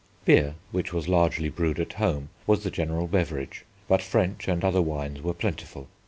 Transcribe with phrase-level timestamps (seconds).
[0.25, 4.81] Beer, which was largely brewed at home, was the general beverage, but French and other
[4.81, 5.89] wines were plentiful.